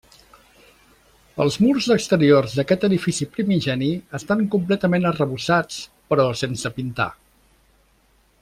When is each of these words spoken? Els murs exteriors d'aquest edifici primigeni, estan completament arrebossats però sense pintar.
Els 1.43 1.57
murs 1.65 1.89
exteriors 1.95 2.55
d'aquest 2.59 2.87
edifici 2.89 3.27
primigeni, 3.35 3.91
estan 4.21 4.43
completament 4.57 5.07
arrebossats 5.13 5.79
però 6.15 6.27
sense 6.45 6.77
pintar. 6.81 7.09